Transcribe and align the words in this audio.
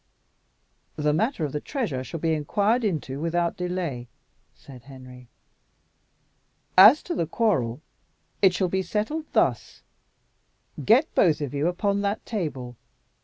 "The 0.95 1.13
matter 1.13 1.45
of 1.45 1.51
the 1.51 1.59
treasure 1.61 2.03
shall 2.03 2.19
be 2.19 2.33
inquired 2.33 2.83
into 2.83 3.19
without 3.19 3.55
delay," 3.55 4.07
said 4.55 4.81
Henry. 4.85 5.27
"As 6.75 7.03
to 7.03 7.13
the 7.13 7.27
quarrel, 7.27 7.81
it 8.41 8.51
shall 8.51 8.67
be 8.67 8.81
settled 8.81 9.25
thus. 9.33 9.83
Get 10.83 11.13
both 11.13 11.39
of 11.39 11.53
you 11.53 11.67
upon 11.67 12.01
that 12.01 12.25
table. 12.25 12.77